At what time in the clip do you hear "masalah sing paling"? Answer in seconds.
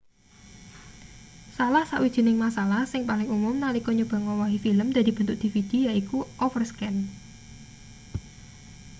2.45-3.29